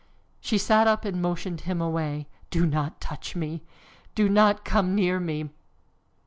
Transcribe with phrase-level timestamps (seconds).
[0.39, 2.27] She sat up and motioned him away.
[2.49, 3.61] "Do not touch me!
[4.15, 5.49] Do not come near me!"